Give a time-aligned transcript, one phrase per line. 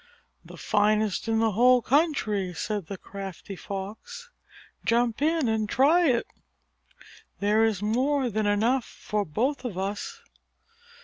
[0.43, 4.31] "The finest in the whole country," said the crafty Fox,
[4.83, 6.25] "jump in and try it.
[7.39, 10.19] There is more than enough for both of us."